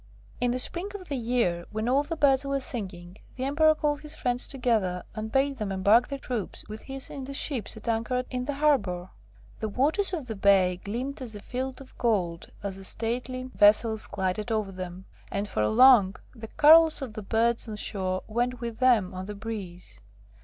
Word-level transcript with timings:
In 0.39 0.49
the 0.49 0.57
spring 0.57 0.89
of 0.95 1.09
the 1.09 1.15
year, 1.15 1.67
'when 1.71 1.87
all 1.87 2.01
the 2.01 2.15
birds 2.15 2.43
were 2.43 2.59
singing,' 2.59 3.19
the 3.35 3.43
Emperor 3.43 3.75
called 3.75 4.01
his 4.01 4.15
friends 4.15 4.47
together 4.47 5.03
and 5.13 5.31
bade 5.31 5.57
them 5.57 5.71
embark 5.71 6.07
their 6.07 6.17
troops 6.17 6.67
with 6.67 6.81
his 6.81 7.11
in 7.11 7.25
the 7.25 7.35
ships 7.35 7.77
at 7.77 7.87
anchor 7.87 8.23
in 8.31 8.45
the 8.45 8.55
harbour. 8.55 9.11
The 9.59 9.69
waters 9.69 10.11
of 10.11 10.25
the 10.25 10.35
bay 10.35 10.81
gleamed 10.83 11.21
as 11.21 11.35
a 11.35 11.39
field 11.39 11.81
of 11.81 11.95
gold 11.99 12.49
as 12.63 12.77
the 12.77 12.83
stately 12.83 13.43
vessels 13.43 14.07
glided 14.07 14.51
over 14.51 14.71
them, 14.71 15.05
and 15.31 15.47
for 15.47 15.67
long 15.67 16.15
the 16.33 16.47
carols 16.47 17.03
of 17.03 17.13
the 17.13 17.21
birds 17.21 17.67
on 17.67 17.75
shore 17.75 18.23
went 18.27 18.59
with 18.59 18.79
them 18.79 19.13
on 19.13 19.27
the 19.27 19.35
breeze. 19.35 20.01